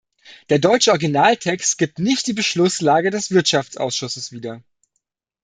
Der 0.49 0.57
deutsche 0.57 0.89
Originaltext 0.93 1.77
gibt 1.77 1.99
nicht 1.99 2.25
die 2.25 2.33
Beschlusslage 2.33 3.11
des 3.11 3.29
Wirtschaftsausschusses 3.29 4.31
wieder. 4.31 4.63